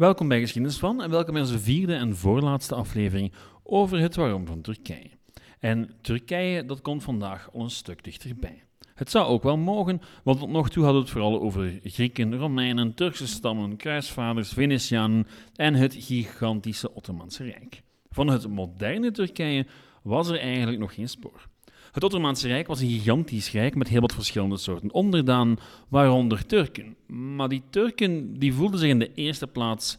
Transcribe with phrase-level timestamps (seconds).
[0.00, 3.32] Welkom bij Geschiedenis van en welkom bij onze vierde en voorlaatste aflevering
[3.62, 5.10] over het waarom van Turkije.
[5.58, 8.62] En Turkije, dat komt vandaag al een stuk dichterbij.
[8.94, 12.36] Het zou ook wel mogen, want tot nog toe hadden we het vooral over Grieken,
[12.36, 17.82] Romeinen, Turkse stammen, kruisvaders, Venetianen en het gigantische Ottomaanse Rijk.
[18.10, 19.66] Van het moderne Turkije
[20.02, 21.48] was er eigenlijk nog geen spoor.
[21.90, 25.56] Het Ottomaanse Rijk was een gigantisch rijk met heel wat verschillende soorten onderdaan,
[25.88, 26.96] waaronder Turken.
[27.06, 29.98] Maar die Turken die voelden zich in de eerste plaats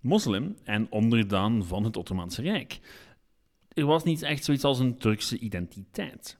[0.00, 2.80] moslim en onderdaan van het Ottomaanse Rijk.
[3.72, 6.38] Er was niet echt zoiets als een Turkse identiteit.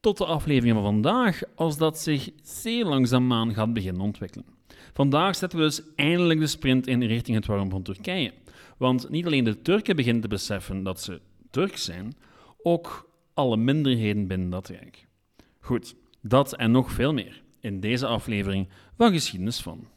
[0.00, 4.46] Tot de aflevering van vandaag, als dat zich zeer langzaamaan gaat beginnen ontwikkelen.
[4.92, 8.32] Vandaag zetten we dus eindelijk de sprint in richting het waarom van Turkije.
[8.76, 12.14] Want niet alleen de Turken beginnen te beseffen dat ze Turks zijn,
[12.62, 13.09] ook
[13.40, 15.06] alle minderheden binnen dat rijk.
[15.60, 19.88] Goed, dat en nog veel meer in deze aflevering van Geschiedenis van.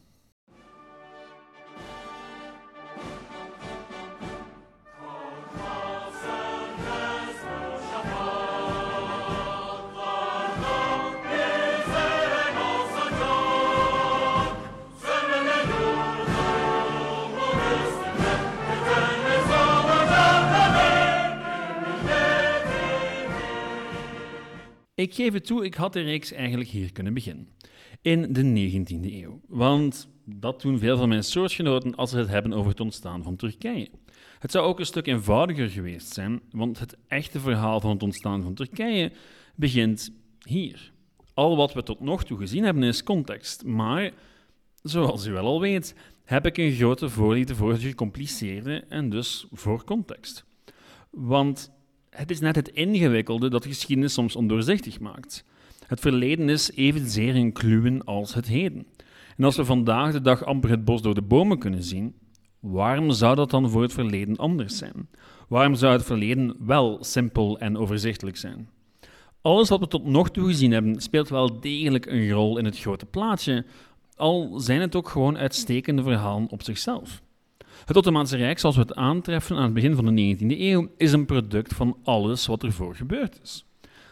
[25.04, 27.48] Ik geef het toe, ik had de reeks eigenlijk hier kunnen beginnen.
[28.02, 29.42] In de 19e eeuw.
[29.48, 33.36] Want dat doen veel van mijn soortgenoten als ze het hebben over het ontstaan van
[33.36, 33.90] Turkije.
[34.40, 38.42] Het zou ook een stuk eenvoudiger geweest zijn, want het echte verhaal van het ontstaan
[38.42, 39.12] van Turkije
[39.56, 40.12] begint
[40.48, 40.92] hier.
[41.34, 44.12] Al wat we tot nog toe gezien hebben is context, maar
[44.82, 49.48] zoals u wel al weet, heb ik een grote voorliefde voor het gecompliceerde en dus
[49.52, 50.46] voor context.
[51.10, 51.72] Want
[52.14, 55.46] het is net het ingewikkelde dat de geschiedenis soms ondoorzichtig maakt.
[55.88, 58.86] Het verleden is evenzeer een kluwen als het heden.
[59.38, 62.16] En als we vandaag de dag amper het bos door de bomen kunnen zien,
[62.60, 65.10] waarom zou dat dan voor het verleden anders zijn?
[65.48, 68.70] Waarom zou het verleden wel simpel en overzichtelijk zijn?
[69.42, 72.80] Alles wat we tot nog toe gezien hebben, speelt wel degelijk een rol in het
[72.80, 73.66] grote plaatje,
[74.16, 77.22] al zijn het ook gewoon uitstekende verhalen op zichzelf.
[77.86, 81.12] Het Ottomaanse Rijk, zoals we het aantreffen aan het begin van de 19e eeuw, is
[81.12, 83.66] een product van alles wat ervoor gebeurd is.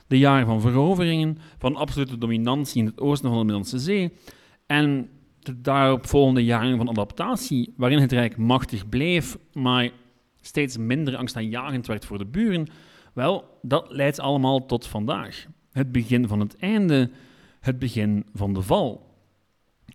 [0.08, 4.14] De jaren van veroveringen, van absolute dominantie in het oosten van de Middellandse Zee
[4.66, 9.90] en de daaropvolgende jaren van adaptatie, waarin het Rijk machtig bleef, maar
[10.42, 12.68] steeds minder angstaanjagend werd voor de buren,
[13.14, 15.46] wel, dat leidt allemaal tot vandaag.
[15.72, 17.12] Het begin van het einde,
[17.60, 19.10] het begin van de val.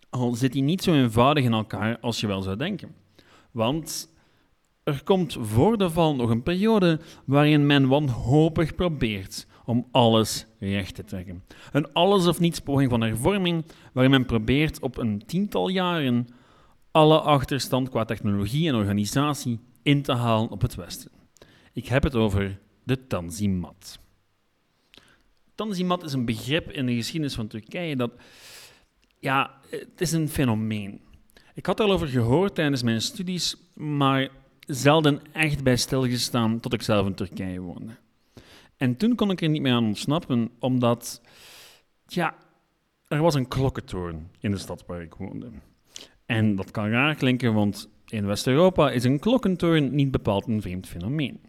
[0.09, 2.95] Al zit die niet zo eenvoudig in elkaar als je wel zou denken.
[3.57, 4.13] Want
[4.83, 10.95] er komt voor de val nog een periode waarin men wanhopig probeert om alles recht
[10.95, 11.43] te trekken.
[11.71, 16.27] Een alles of niets poging van hervorming waarin men probeert op een tiental jaren
[16.91, 21.11] alle achterstand qua technologie en organisatie in te halen op het Westen.
[21.73, 23.99] Ik heb het over de Tanzimat.
[25.55, 28.11] Tanzimat is een begrip in de geschiedenis van Turkije dat,
[29.19, 31.05] ja, het is een fenomeen.
[31.57, 34.29] Ik had er al over gehoord tijdens mijn studies, maar
[34.59, 37.95] zelden echt bij stilgestaan tot ik zelf in Turkije woonde.
[38.75, 41.21] En toen kon ik er niet meer aan ontsnappen, omdat,
[42.07, 42.35] ja,
[43.07, 45.49] er was een klokkentoren in de stad waar ik woonde.
[46.25, 50.87] En dat kan raar klinken, want in West-Europa is een klokkentoren niet bepaald een vreemd
[50.87, 51.41] fenomeen.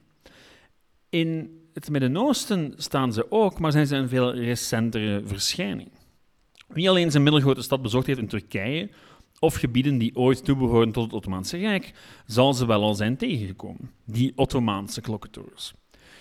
[1.08, 5.90] In het Midden-Oosten staan ze ook, maar zijn ze een veel recentere verschijning.
[6.68, 8.90] Wie alleen zijn middelgrote stad bezocht heeft in Turkije,
[9.40, 11.92] of gebieden die ooit toebehoorden tot het Ottomaanse Rijk,
[12.26, 15.74] zal ze wel al zijn tegengekomen, die Ottomaanse klokkentorens.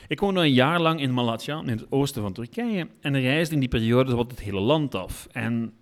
[0.07, 3.59] Ik woonde een jaar lang in Malatya, in het oosten van Turkije, en reisde in
[3.59, 5.28] die periode zowat het hele land af.
[5.31, 5.73] En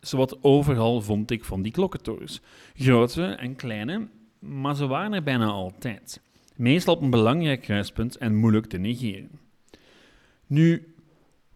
[0.00, 2.40] zowat overal vond ik van die klokkentorens.
[2.74, 4.08] Grote en kleine,
[4.38, 6.20] maar ze waren er bijna altijd.
[6.56, 9.30] Meestal op een belangrijk kruispunt en moeilijk te negeren.
[10.46, 10.94] Nu,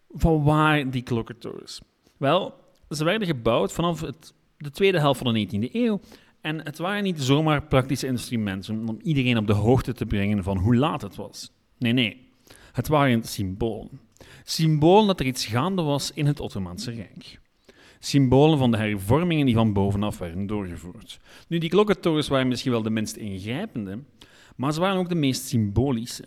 [0.09, 1.81] van waar die klokkentorens?
[2.17, 2.53] Wel,
[2.89, 5.99] ze werden gebouwd vanaf het de tweede helft van de 19e eeuw.
[6.41, 10.57] En het waren niet zomaar praktische instrumenten om iedereen op de hoogte te brengen van
[10.57, 11.51] hoe laat het was.
[11.77, 12.27] Nee, nee.
[12.71, 13.99] Het waren symbolen.
[14.43, 17.39] Symbolen dat er iets gaande was in het Ottomaanse Rijk.
[17.99, 21.19] Symbolen van de hervormingen die van bovenaf werden doorgevoerd.
[21.47, 23.99] Nu, die klokkentorens waren misschien wel de minst ingrijpende,
[24.55, 26.25] maar ze waren ook de meest symbolische.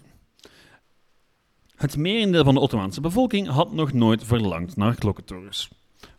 [1.76, 5.70] Het merendeel van de Ottomaanse bevolking had nog nooit verlangd naar klokkentorens.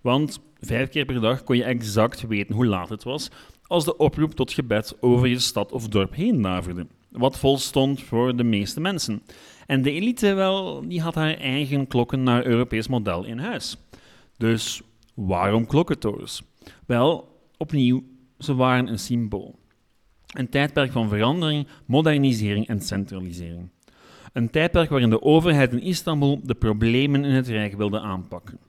[0.04, 3.30] Want vijf keer per dag kon je exact weten hoe laat het was
[3.68, 8.36] als de oproep tot gebed over je stad of dorp heen daverde, wat volstond voor
[8.36, 9.22] de meeste mensen.
[9.68, 13.78] En de elite, wel, die had haar eigen klokken naar Europees model in huis.
[14.38, 14.82] Dus
[15.14, 16.44] waarom klokkentorens?
[16.86, 18.04] Wel, opnieuw,
[18.40, 19.60] ze waren een symbool.
[20.34, 23.70] Een tijdperk van verandering, modernisering en centralisering.
[24.34, 28.60] Een tijdperk waarin de overheid in Istanbul de problemen in het Rijk wilde aanpakken.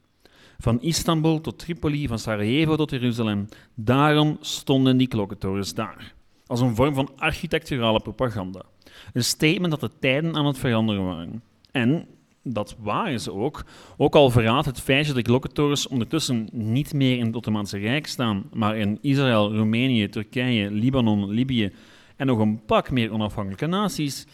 [0.59, 3.49] Van Istanbul tot Tripoli, van Sarajevo tot Jeruzalem.
[3.75, 6.15] Daarom stonden die klokkentorens daar.
[6.47, 8.63] Als een vorm van architecturale propaganda.
[9.13, 11.43] Een statement dat de tijden aan het veranderen waren.
[11.71, 12.07] En
[12.43, 13.65] dat waren ze ook.
[13.97, 18.07] Ook al verraadt het feitje dat de klokkentorens ondertussen niet meer in het Ottomaanse Rijk
[18.07, 21.73] staan, maar in Israël, Roemenië, Turkije, Libanon, Libië
[22.17, 24.27] en nog een pak meer onafhankelijke naties,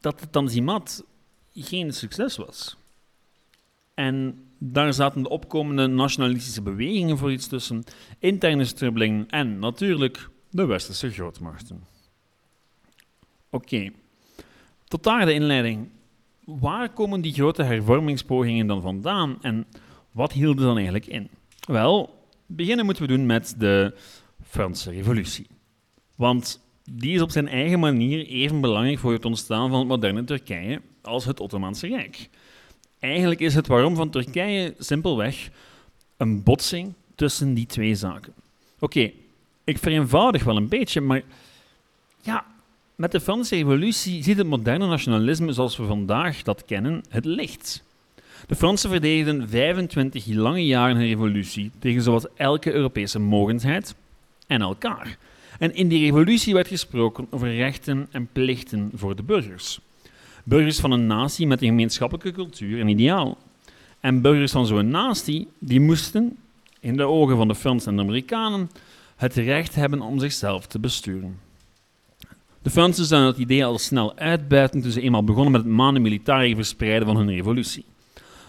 [0.00, 1.04] dat het Tanzimat
[1.54, 2.76] geen succes was.
[3.94, 7.84] En daar zaten de opkomende nationalistische bewegingen voor iets tussen,
[8.18, 11.84] interne strubbeling en natuurlijk de westerse grootmachten.
[13.50, 13.90] Oké,
[14.84, 15.88] tot daar de inleiding.
[16.44, 19.66] Waar komen die grote hervormingspogingen dan vandaan en
[20.12, 21.28] wat hielden dan eigenlijk in?
[21.60, 23.94] Wel, beginnen moeten we doen met de
[24.42, 25.46] Franse Revolutie.
[26.16, 26.60] Want
[26.90, 30.80] die is op zijn eigen manier even belangrijk voor het ontstaan van het moderne Turkije
[31.02, 32.28] als het Ottomaanse Rijk.
[33.00, 35.50] Eigenlijk is het waarom van Turkije simpelweg
[36.16, 38.32] een botsing tussen die twee zaken.
[38.78, 39.10] Oké,
[39.64, 41.22] ik vereenvoudig wel een beetje, maar
[42.22, 42.44] ja,
[42.94, 47.82] met de Franse Revolutie ziet het moderne nationalisme zoals we vandaag dat kennen het licht.
[48.46, 53.94] De Fransen verdedigden 25 lange jaren een revolutie tegen zowat elke Europese mogendheid
[54.46, 55.18] en elkaar.
[55.58, 59.80] En in die revolutie werd gesproken over rechten en plichten voor de burgers.
[60.44, 63.38] Burgers van een natie met een gemeenschappelijke cultuur en ideaal.
[64.00, 66.36] En burgers van zo'n natie, die moesten,
[66.80, 68.70] in de ogen van de Fransen en de Amerikanen,
[69.16, 71.38] het recht hebben om zichzelf te besturen.
[72.62, 76.02] De Fransen zouden het idee al snel uitbuiten toen ze eenmaal begonnen met het manen
[76.02, 77.84] militaire verspreiden van hun revolutie.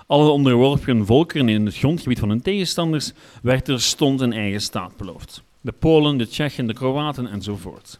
[0.08, 3.12] Alle onderworpen volkeren in het grondgebied van hun tegenstanders
[3.42, 5.44] werd er stond een eigen staat beloofd.
[5.62, 8.00] De Polen, de Tsjechen, de Kroaten enzovoort.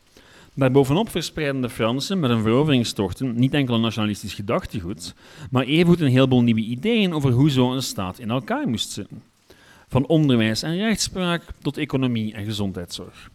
[0.54, 5.14] Daarbovenop verspreiden de Fransen met hun veroveringstochten niet enkel een nationalistisch gedachtegoed,
[5.52, 9.24] maar evengoed een heleboel nieuwe ideeën over hoe zo'n staat in elkaar moest zitten.
[9.88, 13.30] Van onderwijs en rechtspraak tot economie en gezondheidszorg.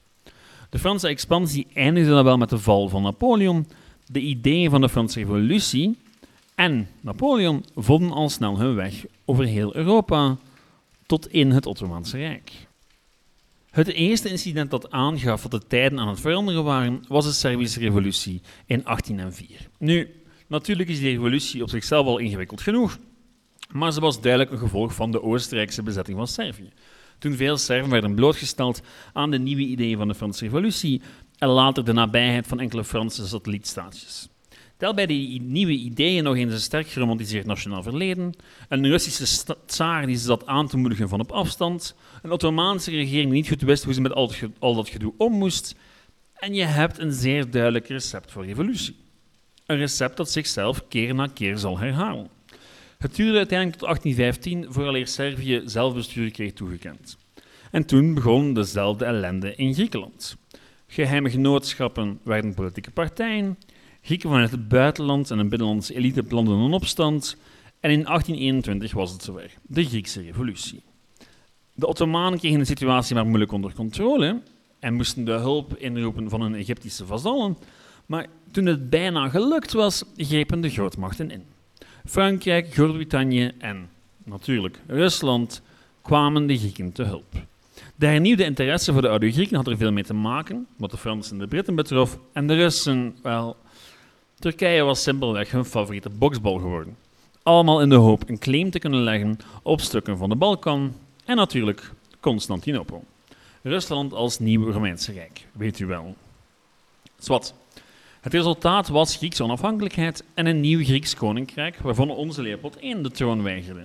[0.71, 3.67] De Franse expansie eindigde dan wel met de val van Napoleon.
[4.07, 5.99] De ideeën van de Franse Revolutie
[6.55, 10.37] en Napoleon vonden al snel hun weg over heel Europa
[11.07, 12.66] tot in het Ottomaanse Rijk.
[13.77, 17.81] Het eerste incident dat aangaf dat de tijden aan het veranderen waren, was de Servische
[17.81, 19.69] Revolutie in 1804.
[19.79, 20.11] Nu,
[20.47, 22.99] natuurlijk is die revolutie op zichzelf al ingewikkeld genoeg,
[23.73, 26.73] maar ze was duidelijk een gevolg van de Oostenrijkse bezetting van Servië.
[27.19, 28.83] Toen veel Serven werden blootgesteld
[29.13, 31.03] aan de nieuwe ideeën van de Franse Revolutie
[31.39, 34.29] en later de nabijheid van enkele Franse satellietstaatjes.
[34.77, 38.35] Tel bij die nieuwe ideeën nog eens een sterk geromantiseerd nationaal verleden,
[38.69, 43.25] een Russische tsaar die ze zat aan te moedigen van op afstand, een Ottomaanse regering
[43.25, 45.75] die niet goed wist hoe ze met al, al dat gedoe om moest,
[46.35, 48.97] en je hebt een zeer duidelijk recept voor revolutie.
[49.67, 52.29] Een recept dat zichzelf keer na keer zal herhalen.
[52.99, 57.17] Het duurde uiteindelijk tot 1815 vooraleer Servië zelfbestuur kreeg toegekend.
[57.71, 60.37] En toen begon dezelfde ellende in Griekenland.
[60.87, 63.59] Geheime genootschappen werden politieke partijen,
[64.07, 67.37] Grieken vanuit het buitenland en een binnenlandse elite planten een opstand
[67.81, 70.83] en in 1821 was het zover, de Griekse revolutie.
[71.75, 74.41] De Ottomanen kregen de situatie maar moeilijk onder controle
[74.79, 77.57] en moesten de hulp inroepen van hun Egyptische vazallen,
[78.07, 81.43] maar toen het bijna gelukt was, grepen de grootmachten in.
[82.05, 83.89] Frankrijk, Groot-Brittannië en
[84.25, 85.63] natuurlijk Rusland
[86.03, 87.47] kwamen de Grieken te hulp.
[87.95, 90.97] De hernieuwde interesse voor de oude Grieken had er veel mee te maken, wat de
[90.97, 93.57] Fransen en de Britten betrof, en de Russen, wel,
[94.39, 96.97] Turkije was simpelweg hun favoriete boksbal geworden.
[97.43, 101.37] Allemaal in de hoop een claim te kunnen leggen op stukken van de Balkan en
[101.37, 103.05] natuurlijk Constantinopel.
[103.63, 106.17] Rusland als nieuw Romeinse Rijk, weet u wel.
[107.19, 107.55] Zwat.
[108.21, 113.11] Het resultaat was Griekse onafhankelijkheid en een nieuw Grieks koninkrijk, waarvan onze Leopold I de
[113.11, 113.85] troon weigerde.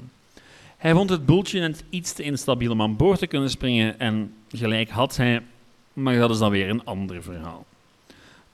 [0.78, 4.34] Hij vond het boeltje net iets te instabiel om aan boord te kunnen springen en
[4.50, 5.42] gelijk had hij,
[5.94, 7.66] maar dat is dan weer een ander verhaal.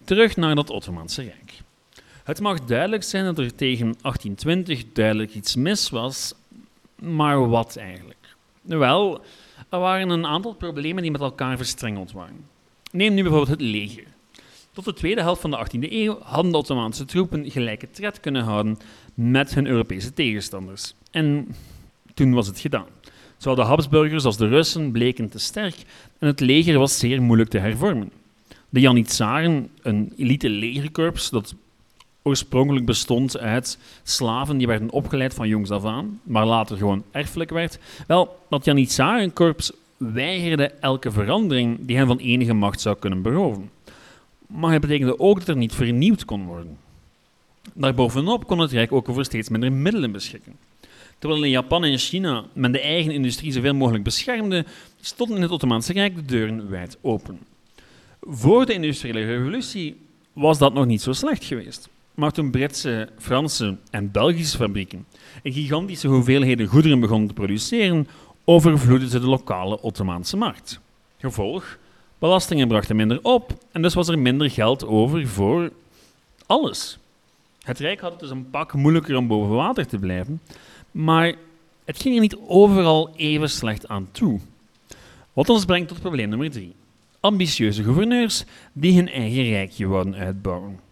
[0.04, 1.66] Terug naar dat Ottomaanse Rijk.
[2.28, 6.34] Het mag duidelijk zijn dat er tegen 1820 duidelijk iets mis was,
[6.96, 8.36] maar wat eigenlijk?
[8.62, 9.22] Wel,
[9.70, 12.46] er waren een aantal problemen die met elkaar verstrengeld waren.
[12.92, 14.04] Neem nu bijvoorbeeld het leger.
[14.72, 18.44] Tot de tweede helft van de 18e eeuw hadden de Ottomaanse troepen gelijke tred kunnen
[18.44, 18.78] houden
[19.14, 20.94] met hun Europese tegenstanders.
[21.12, 21.56] En
[22.14, 22.88] toen was het gedaan.
[23.38, 25.76] Zowel de Habsburgers als de Russen bleken te sterk
[26.20, 28.12] en het leger was zeer moeilijk te hervormen.
[28.70, 31.56] De Janitsaren, een elite legerkorps dat
[32.28, 37.50] oorspronkelijk bestond uit slaven die werden opgeleid van jongs af aan, maar later gewoon erfelijk
[37.50, 37.80] werd.
[38.08, 43.70] Wel, dat Janitsarenkorps weigerde elke verandering die hen van enige macht zou kunnen beroven.
[44.48, 46.78] maar het betekende ook dat er niet vernieuwd kon worden.
[47.74, 50.56] Daarbovenop kon het Rijk ook over steeds minder middelen beschikken.
[51.20, 54.66] Terwijl in Japan en China men de eigen industrie zoveel mogelijk beschermde,
[55.02, 57.40] stonden in het Ottomaanse Rijk de deuren wijd open.
[58.22, 59.96] Voor de industriële revolutie
[60.34, 61.90] was dat nog niet zo slecht geweest.
[62.18, 65.06] Maar toen Britse, Franse en Belgische fabrieken
[65.44, 68.08] een gigantische hoeveelheden goederen begonnen te produceren,
[68.46, 70.80] overvloedden ze de lokale Ottomaanse markt.
[71.18, 71.78] Gevolg,
[72.20, 75.72] belastingen brachten minder op en dus was er minder geld over voor
[76.46, 76.98] alles.
[77.62, 80.42] Het Rijk had het dus een pak moeilijker om boven water te blijven,
[80.92, 81.34] maar
[81.86, 84.40] het ging er niet overal even slecht aan toe.
[85.34, 86.74] Wat ons brengt tot probleem nummer drie.
[87.20, 88.44] Ambitieuze gouverneurs
[88.74, 90.87] die hun eigen rijkje wouden uitbouwen.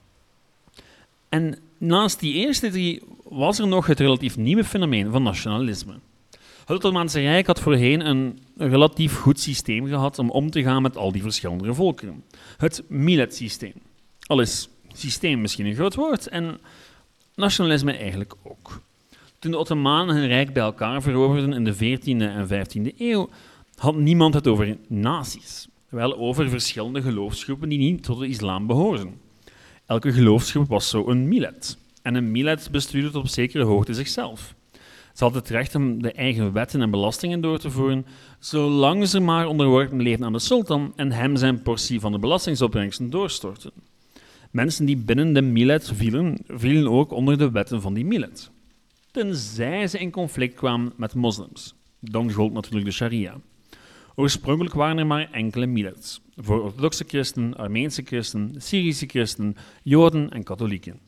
[1.36, 5.94] En naast die eerste drie was er nog het relatief nieuwe fenomeen van nationalisme.
[6.66, 10.98] Het Ottomaanse Rijk had voorheen een relatief goed systeem gehad om om te gaan met
[10.98, 12.24] al die verschillende volkeren.
[12.58, 13.74] Het millet-systeem.
[14.28, 16.58] Al is systeem misschien een groot woord en
[17.36, 18.82] nationalisme eigenlijk ook.
[19.40, 23.30] Toen de Ottomanen hun rijk bij elkaar veroverden in de 14e en 15e eeuw,
[23.76, 29.25] had niemand het over naties, wel over verschillende geloofsgroepen die niet tot de islam behoorden.
[29.86, 31.78] Elke geloofsgroep was zo een millet.
[32.02, 34.56] En een millet bestuurde tot op zekere hoogte zichzelf.
[35.14, 38.06] Ze had het recht om de eigen wetten en belastingen door te voeren,
[38.40, 43.10] zolang ze maar onderworpen bleven aan de sultan en hem zijn portie van de belastingsopbrengsten
[43.10, 43.72] doorstorten.
[44.52, 48.52] Mensen die binnen de millet vielen, vielen ook onder de wetten van die millet.
[49.12, 51.76] Tenzij ze in conflict kwamen met moslims.
[52.00, 53.38] Dan gold natuurlijk de sharia.
[54.16, 60.44] Oorspronkelijk waren er maar enkele millets, voor orthodoxe christen, Armeense christen, Syrische christen, Joden en
[60.44, 61.00] katholieken.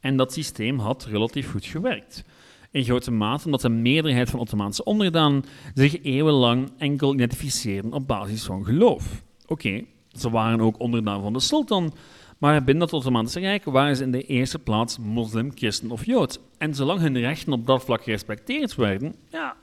[0.00, 2.24] En dat systeem had relatief goed gewerkt.
[2.70, 8.44] In grote mate omdat de meerderheid van Ottomaanse onderdanen zich eeuwenlang enkel identificeerden op basis
[8.44, 9.22] van geloof.
[9.46, 11.92] Oké, ze waren ook onderdaan van de sultan,
[12.38, 16.40] maar binnen het Ottomaanse Rijk waren ze in de eerste plaats moslim, christen of jood.
[16.58, 19.56] En zolang hun rechten op dat vlak gerespecteerd werden, ja,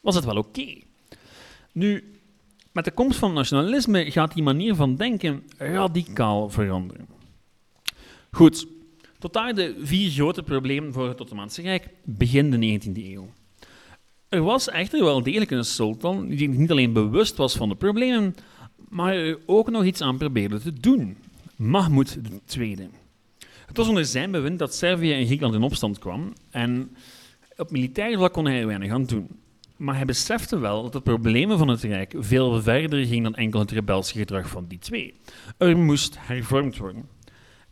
[0.00, 0.66] was het wel oké.
[1.72, 2.17] Nu,
[2.78, 7.06] met de komst van nationalisme gaat die manier van denken radicaal veranderen.
[8.30, 8.66] Goed,
[9.18, 13.28] tot daar de vier grote problemen voor het Ottomaanse Rijk begin de 19e eeuw.
[14.28, 18.34] Er was echter wel degelijk een sultan die niet alleen bewust was van de problemen,
[18.88, 21.16] maar er ook nog iets aan probeerde te doen.
[21.56, 22.18] Mahmoud
[22.56, 22.88] II.
[23.66, 26.96] Het was onder zijn bewind dat Servië en Griekenland in opstand kwam en
[27.56, 29.28] op militair vlak kon hij er weinig aan doen.
[29.78, 33.60] Maar hij besefte wel dat de problemen van het Rijk veel verder gingen dan enkel
[33.60, 35.14] het rebelse gedrag van die twee.
[35.58, 37.08] Er moest hervormd worden.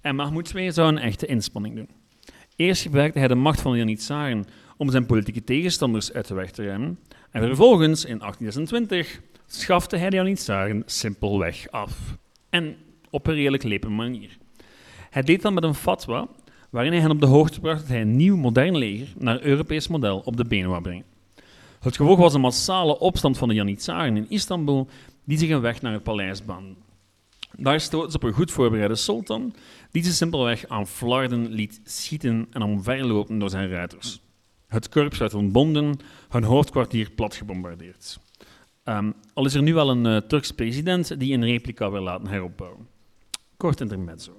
[0.01, 1.89] En Mahmoud II zou een echte inspanning doen.
[2.57, 4.45] Eerst gebruikte hij de macht van de Janitsaren
[4.77, 6.99] om zijn politieke tegenstanders uit de weg te ruimen.
[7.31, 12.17] En vervolgens, in 1826, schafte hij de Janitsaren simpelweg af.
[12.51, 12.77] En
[13.11, 14.37] op een redelijk lepe manier.
[15.11, 16.29] Hij deed dat met een fatwa
[16.71, 19.89] waarin hij hen op de hoogte bracht dat hij een nieuw modern leger naar Europees
[19.89, 21.16] model op de benen wou brengen.
[21.87, 24.89] Het gevolg was een massale opstand van de Janitsaren in Istanbul
[25.25, 26.77] die zich een weg naar het paleis baanden.
[27.57, 29.55] Daar stoten ze op een goed voorbereide sultan,
[29.91, 34.21] die ze simpelweg aan flarden liet schieten en omverlopen door zijn ruiters.
[34.67, 38.19] Het korps werd ontbonden, hun hoofdkwartier plat gebombardeerd.
[38.85, 42.29] Um, al is er nu wel een uh, Turks president die een replica wil laten
[42.29, 42.87] heropbouwen.
[43.57, 44.33] Kort intermezzo.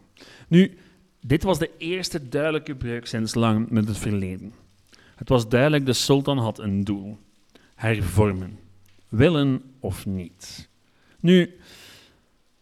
[0.48, 0.77] Nu,
[1.22, 4.54] dit was de eerste duidelijke breuk sinds lang met het verleden.
[5.16, 7.18] Het was duidelijk, de sultan had een doel.
[7.77, 8.60] Hervormen.
[9.10, 10.69] Willen of niet.
[11.19, 11.57] Nu,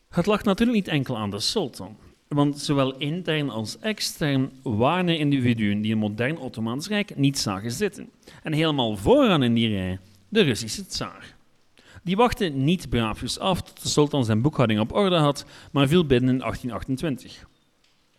[0.10, 1.98] het lag natuurlijk niet enkel aan de sultan.
[2.28, 8.10] Want zowel intern als extern waren individuen die een modern Ottomaans Rijk niet zagen zitten.
[8.44, 11.36] En helemaal vooraan in die rij de Russische tsaar.
[12.04, 16.06] Die wachtte niet braafjes af tot de sultan zijn boekhouding op orde had, maar viel
[16.06, 17.48] binnen in 1828.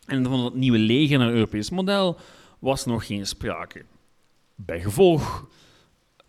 [0.07, 2.17] En van het nieuwe leger naar Europees model
[2.59, 3.85] was nog geen sprake.
[4.55, 5.47] Bij gevolg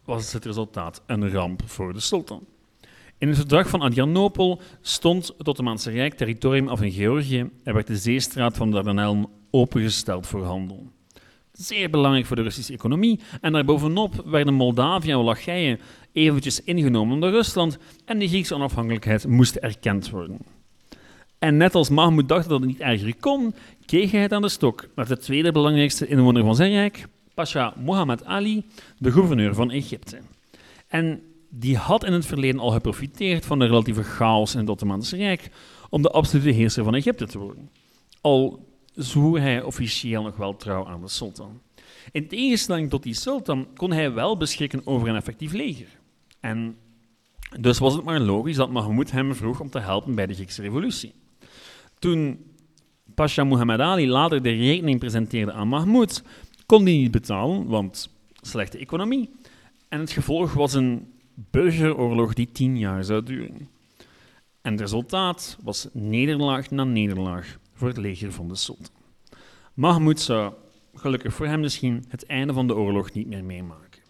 [0.07, 2.45] was het resultaat een ramp voor de sultan.
[3.17, 7.87] In het verdrag van Adrianopel stond het Ottomaanse Rijk territorium af in Georgië en werd
[7.87, 10.91] de zeestraat van de Dardanellen opengesteld voor handel.
[11.51, 13.19] Zeer belangrijk voor de Russische economie.
[13.41, 15.79] En daarbovenop werden Moldavië en Wallachije
[16.11, 20.37] eventjes ingenomen door Rusland en de Griekse onafhankelijkheid moest erkend worden.
[21.39, 23.53] En net als Mahmoud dacht dat het niet erger kon,
[23.85, 27.07] kreeg hij het aan de stok met de tweede belangrijkste inwoner van zijn rijk,
[27.37, 28.65] Pasha Mohammed Ali,
[28.97, 30.19] de gouverneur van Egypte.
[30.87, 35.15] En die had in het verleden al geprofiteerd van de relatieve chaos in het Ottomaanse
[35.15, 35.49] Rijk
[35.89, 37.69] om de absolute heerser van Egypte te worden.
[38.21, 41.61] Al zwoer hij officieel nog wel trouw aan de sultan.
[42.11, 45.87] In tegenstelling tot die sultan kon hij wel beschikken over een effectief leger.
[46.39, 46.77] En
[47.59, 50.61] dus was het maar logisch dat Mahmoud hem vroeg om te helpen bij de Griekse
[50.61, 51.13] revolutie.
[51.99, 52.45] Toen
[53.15, 56.23] Pasha Muhammad Ali later de rekening presenteerde aan Mahmoud,
[56.67, 58.09] kon die niet betalen, want
[58.41, 59.29] slechte economie.
[59.89, 63.67] En het gevolg was een burgeroorlog die tien jaar zou duren.
[64.61, 68.95] En het resultaat was nederlaag na nederlaag voor het leger van de sultan.
[69.73, 70.53] Mahmoud zou,
[70.93, 74.01] gelukkig voor hem misschien, het einde van de oorlog niet meer meemaken.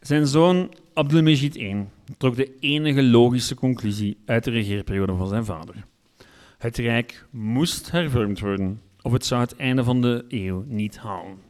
[0.00, 1.86] Zijn zoon Abdelmejid I
[2.18, 5.86] trok de enige logische conclusie uit de regeerperiode van zijn vader.
[6.58, 11.49] Het Rijk moest hervormd worden of het zou het einde van de eeuw niet halen.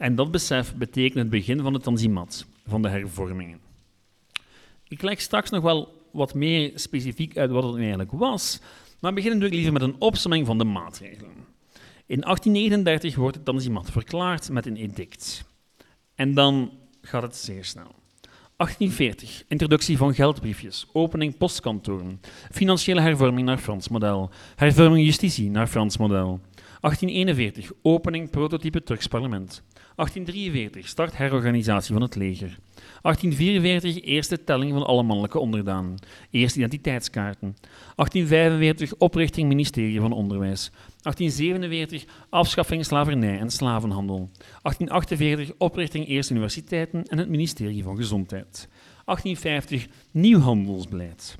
[0.00, 3.60] En dat besef betekent het begin van het tanzimat, van de hervormingen.
[4.88, 8.60] Ik leg straks nog wel wat meer specifiek uit wat het eigenlijk was,
[9.00, 11.32] maar beginnen doe ik liever met een opsomming van de maatregelen.
[12.06, 15.44] In 1839 wordt het tanzimat verklaard met een edict.
[16.14, 17.94] En dan gaat het zeer snel.
[18.56, 25.96] 1840, introductie van geldbriefjes, opening postkantoren, financiële hervorming naar Frans model, hervorming justitie naar Frans
[25.96, 26.40] model.
[26.80, 29.62] 1841, opening prototype Turks parlement.
[30.00, 32.58] 1843, start herorganisatie van het leger.
[33.02, 35.98] 1844, eerste telling van alle mannelijke onderdanen.
[36.30, 37.56] Eerste identiteitskaarten.
[37.96, 40.70] 1845, oprichting ministerie van Onderwijs.
[40.70, 44.30] 1847, afschaffing slavernij en slavenhandel.
[44.62, 48.68] 1848, oprichting eerste universiteiten en het ministerie van Gezondheid.
[49.04, 51.36] 1850, nieuw handelsbeleid.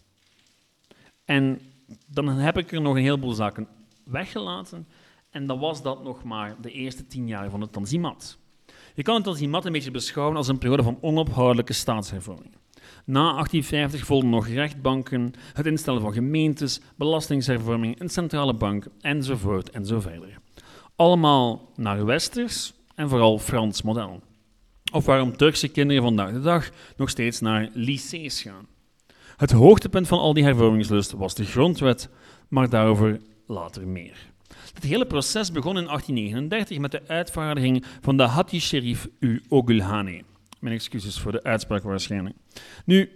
[1.24, 1.60] En
[2.06, 3.68] dan heb ik er nog een heleboel zaken
[4.04, 4.88] weggelaten.
[5.30, 8.38] En dan was dat nog maar de eerste tien jaar van het Tanzimat.
[8.94, 12.54] Je kan het Tanzimat een beetje beschouwen als een periode van onophoudelijke staatshervorming.
[13.04, 19.86] Na 1850 volgden nog rechtbanken, het instellen van gemeentes, belastingshervorming, een centrale bank, enzovoort en
[19.86, 20.38] zo verder.
[20.96, 24.22] Allemaal naar westers en vooral Frans model.
[24.92, 28.66] Of waarom Turkse kinderen vandaag de dag nog steeds naar lycées gaan.
[29.36, 32.08] Het hoogtepunt van al die hervormingslust was de grondwet,
[32.48, 34.29] maar daarover later meer.
[34.74, 40.22] Het hele proces begon in 1839 met de uitvaardiging van de Hatti Sherif U Ogulhane.
[40.60, 42.36] Mijn excuses voor de uitspraak waarschijnlijk.
[42.84, 43.10] Nu,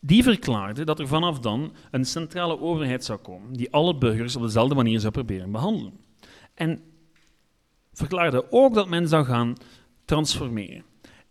[0.00, 4.42] die verklaarde dat er vanaf dan een centrale overheid zou komen die alle burgers op
[4.42, 5.92] dezelfde manier zou proberen behandelen.
[6.54, 6.82] En
[7.92, 9.54] verklaarde ook dat men zou gaan
[10.04, 10.84] transformeren.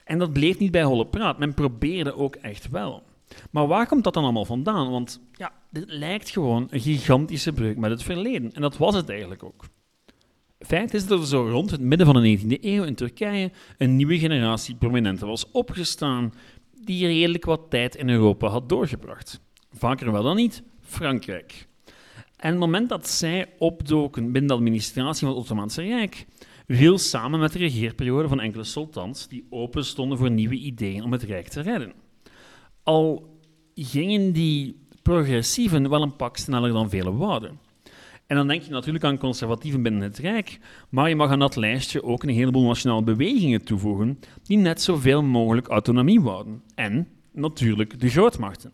[0.03, 3.03] En dat bleef niet bij holle praat, men probeerde ook echt wel.
[3.51, 4.91] Maar waar komt dat dan allemaal vandaan?
[4.91, 8.53] Want ja, dit lijkt gewoon een gigantische breuk met het verleden.
[8.53, 9.65] En dat was het eigenlijk ook.
[10.59, 13.95] Feit is dat er zo rond het midden van de 19e eeuw in Turkije een
[13.95, 16.33] nieuwe generatie prominenten was opgestaan
[16.83, 19.41] die redelijk wat tijd in Europa had doorgebracht.
[19.71, 21.67] Vaker wel dan niet, Frankrijk.
[22.35, 26.25] En het moment dat zij opdoken binnen de administratie van het Ottomaanse Rijk,
[26.67, 31.11] viel samen met de regeerperiode van enkele sultans die open stonden voor nieuwe ideeën om
[31.11, 31.93] het Rijk te redden.
[32.83, 33.37] Al
[33.75, 37.59] gingen die progressieven wel een pak sneller dan vele wouden.
[38.27, 41.55] En dan denk je natuurlijk aan conservatieven binnen het Rijk, maar je mag aan dat
[41.55, 46.61] lijstje ook een heleboel nationale bewegingen toevoegen die net zoveel mogelijk autonomie wouden.
[46.75, 48.73] En natuurlijk de grootmachten.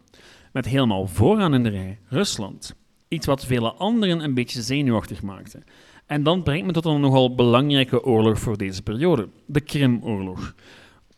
[0.54, 2.76] Met helemaal vooraan in de rij Rusland.
[3.08, 5.64] Iets wat vele anderen een beetje zenuwachtig maakte.
[6.06, 10.56] En dan brengt me tot een nogal belangrijke oorlog voor deze periode, de Krimoorlog.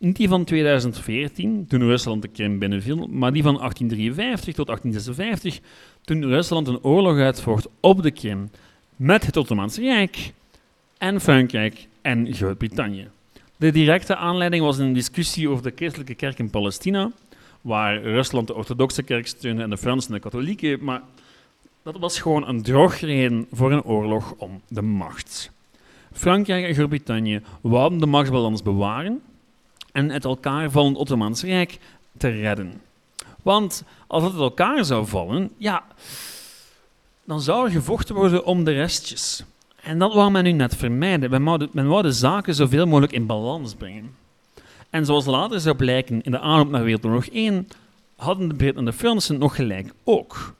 [0.00, 5.60] Niet die van 2014, toen Rusland de Krim binnenviel, maar die van 1853 tot 1856,
[6.04, 8.50] toen Rusland een oorlog uitvocht op de Krim
[8.96, 10.32] met het Ottomaanse Rijk
[10.98, 13.08] en Frankrijk en Groot-Brittannië.
[13.56, 17.12] De directe aanleiding was een discussie over de christelijke kerk in Palestina,
[17.60, 21.02] waar Rusland de orthodoxe kerk steunde en de Fransen de katholieke, maar
[21.82, 25.50] dat was gewoon een drogreden voor een oorlog om de macht.
[26.12, 29.22] Frankrijk en Groot-Brittannië wouden de machtsbalans bewaren
[29.92, 31.78] en het elkaar vallend Ottomaans Rijk
[32.16, 32.80] te redden.
[33.42, 35.84] Want als het elkaar zou vallen, ja,
[37.24, 39.44] dan zou er gevochten worden om de restjes.
[39.82, 41.30] En dat wou men nu net vermijden.
[41.30, 44.14] Men wou, de, men zaken zoveel mogelijk in balans brengen.
[44.90, 47.68] En zoals later zou blijken in de aanloop naar Wereldoorlog 1,
[48.16, 50.54] hadden de Britten en de Fransen nog gelijk ook.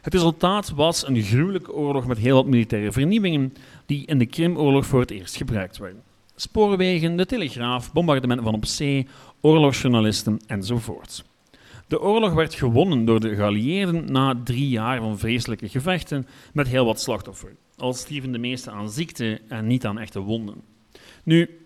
[0.00, 3.54] Het resultaat was een gruwelijke oorlog met heel wat militaire vernieuwingen,
[3.86, 6.02] die in de Krimoorlog voor het eerst gebruikt werden
[6.36, 9.06] spoorwegen, de telegraaf, bombardementen van op zee,
[9.40, 11.24] oorlogsjournalisten enzovoort.
[11.86, 16.84] De oorlog werd gewonnen door de geallieerden na drie jaar van vreselijke gevechten met heel
[16.84, 17.54] wat slachtoffers.
[17.76, 20.62] Al stierven de meesten aan ziekte en niet aan echte wonden.
[21.24, 21.58] Nu,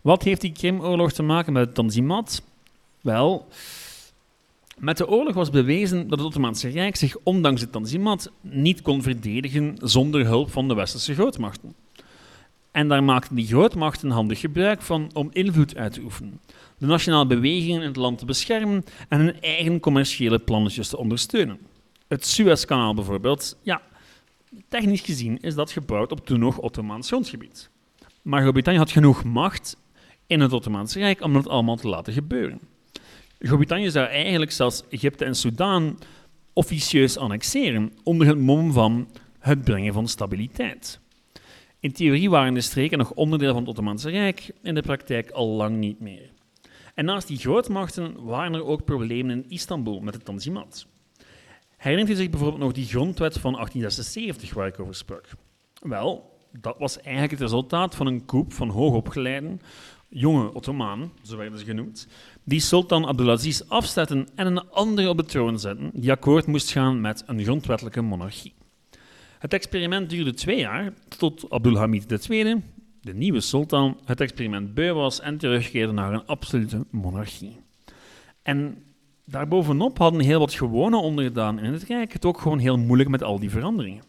[0.00, 2.42] wat heeft die Krimoorlog te maken met het Tanzimat?
[3.00, 3.48] Wel,
[4.78, 9.02] met de oorlog was bewezen dat het Ottomaanse Rijk zich ondanks het Tanzimat niet kon
[9.02, 11.74] verdedigen zonder hulp van de westerse grootmachten.
[12.76, 16.40] En daar maakten die grootmachten handig gebruik van om invloed uit te oefenen,
[16.78, 21.58] de nationale bewegingen in het land te beschermen en hun eigen commerciële plannetjes te ondersteunen.
[22.08, 23.82] Het Suezkanaal bijvoorbeeld, ja,
[24.68, 27.70] Technisch gezien is dat gebouwd op toen nog Ottomaans grondgebied.
[28.22, 29.76] Maar Groot-Brittannië had genoeg macht
[30.26, 32.60] in het Ottomaanse Rijk om dat allemaal te laten gebeuren.
[33.38, 35.98] Groot-Brittannië zou eigenlijk zelfs Egypte en Soudaan
[36.52, 39.08] officieus annexeren onder het mom van
[39.38, 41.00] het brengen van stabiliteit.
[41.86, 45.48] In theorie waren de streken nog onderdeel van het Ottomaanse Rijk, in de praktijk al
[45.48, 46.30] lang niet meer.
[46.94, 50.86] En naast die grootmachten waren er ook problemen in Istanbul met het Tanzimat.
[51.76, 55.28] Herinnert u zich bijvoorbeeld nog die grondwet van 1876 waar ik over sprak?
[55.80, 59.60] Wel, dat was eigenlijk het resultaat van een coup van hoogopgeleiden,
[60.08, 62.08] jonge Ottomanen, zo werden ze genoemd,
[62.44, 67.00] die sultan Abdulaziz afzetten en een andere op de troon zetten, die akkoord moest gaan
[67.00, 68.54] met een grondwettelijke monarchie.
[69.38, 72.62] Het experiment duurde twee jaar, tot Abdulhamid II,
[73.00, 77.56] de nieuwe sultan, het experiment beu was en terugkeerde naar een absolute monarchie.
[78.42, 78.82] En
[79.24, 83.22] daarbovenop hadden heel wat gewone onderdanen in het Rijk het ook gewoon heel moeilijk met
[83.22, 84.02] al die veranderingen.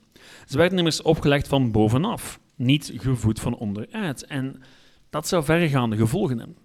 [0.45, 4.25] Ze werden immers opgelegd van bovenaf, niet gevoed van onderuit.
[4.25, 4.61] En
[5.09, 6.57] dat zou verregaande gevolgen hebben.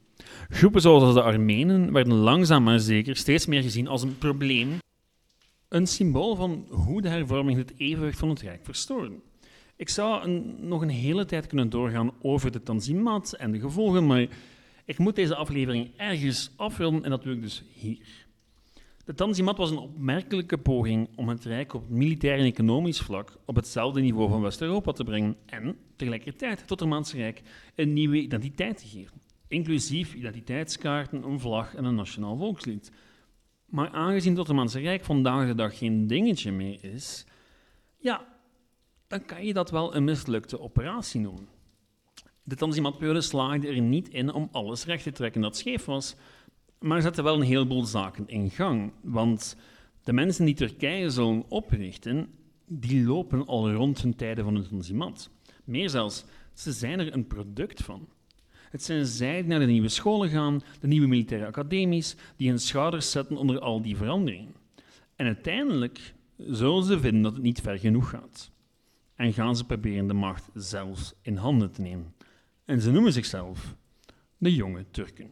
[0.48, 4.78] Groepen zoals de Armenen werden langzaam maar zeker steeds meer gezien als een probleem,
[5.72, 9.14] een symbool van hoe de hervorming het evenwicht van het Rijk verstoorde.
[9.76, 14.26] Ik zou nog een hele tijd kunnen doorgaan over de Tanzimat en de gevolgen, maar
[14.84, 18.26] ik moet deze aflevering ergens afronden en dat doe ik dus hier.
[19.04, 23.56] De Tanzimat was een opmerkelijke poging om het Rijk op militair en economisch vlak op
[23.56, 27.42] hetzelfde niveau van West-Europa te brengen en tegelijkertijd het Ottomaanse Rijk
[27.74, 32.92] een nieuwe identiteit te geven, inclusief identiteitskaarten, een vlag en een nationaal volkslied.
[33.72, 37.24] Maar aangezien het Ottomaanse Rijk vandaag de dag geen dingetje meer is,
[37.98, 38.26] ja,
[39.06, 41.48] dan kan je dat wel een mislukte operatie noemen.
[42.42, 46.16] De Tanzimat-periode slaagde er niet in om alles recht te trekken dat scheef was,
[46.78, 48.92] maar zette wel een heleboel zaken in gang.
[49.02, 49.56] Want
[50.02, 52.28] de mensen die Turkije zullen oprichten,
[52.66, 55.30] die lopen al rond hun tijden van het Tanzimat.
[55.64, 58.08] Meer zelfs, ze zijn er een product van.
[58.72, 62.58] Het zijn zij die naar de nieuwe scholen gaan, de nieuwe militaire academies, die hun
[62.58, 64.54] schouders zetten onder al die veranderingen.
[65.16, 68.50] En uiteindelijk zullen ze vinden dat het niet ver genoeg gaat.
[69.14, 72.14] En gaan ze proberen de macht zelfs in handen te nemen.
[72.64, 73.76] En ze noemen zichzelf
[74.38, 75.30] de jonge Turken.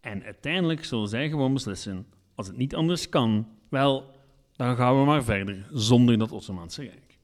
[0.00, 4.14] En uiteindelijk zullen zij gewoon beslissen, als het niet anders kan, wel,
[4.56, 7.18] dan gaan we maar verder zonder dat Ottomaanse Rijk.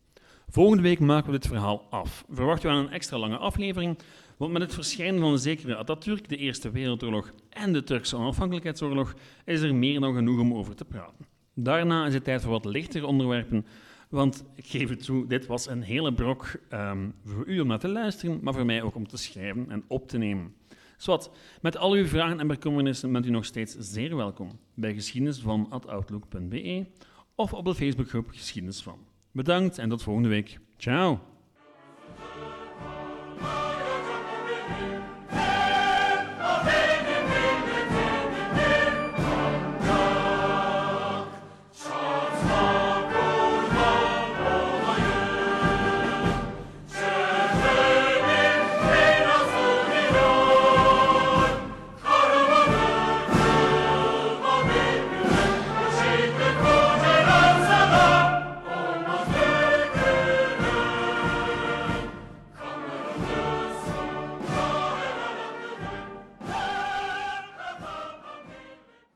[0.49, 2.25] Volgende week maken we dit verhaal af.
[2.31, 3.99] Verwachten we aan een extra lange aflevering,
[4.41, 9.15] want met het verschijnen van een zekere Atatürk, de Eerste Wereldoorlog en de Turkse onafhankelijkheidsoorlog
[9.45, 11.27] is er meer dan genoeg om over te praten.
[11.55, 13.67] Daarna is het tijd voor wat lichtere onderwerpen,
[14.09, 17.79] want ik geef het toe, dit was een hele brok um, voor u om naar
[17.79, 20.55] te luisteren, maar voor mij ook om te schrijven en op te nemen.
[20.97, 26.87] Zwat, met al uw vragen en bekommernissen bent u nog steeds zeer welkom bij geschiedenisvan.outlook.be
[27.35, 28.99] of op de Facebookgroep Geschiedenis van.
[29.33, 30.59] Bedankt en tot volgende week.
[30.77, 31.30] Ciao!
[34.71, 35.00] Thank you.